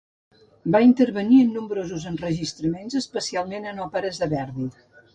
[0.75, 4.71] Va intervenir en nombrosos enregistraments especialment en òperes de Verdi.